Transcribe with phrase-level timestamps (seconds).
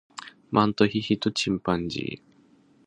[0.49, 2.33] マントヒヒとチンパンジー